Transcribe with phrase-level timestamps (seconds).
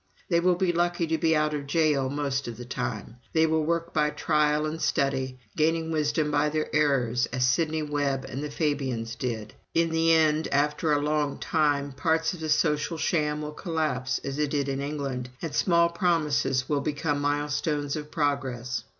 [0.29, 3.17] They will be lucky to be out of jail most of the time.
[3.33, 8.25] They will work by trial and study, gaining wisdom by their errors, as Sidney Webb
[8.27, 9.53] and the Fabians did.
[9.75, 14.39] In the end, after a long time, parts of the social sham will collapse, as
[14.39, 18.83] it did in England, and small promises will become milestones of progress.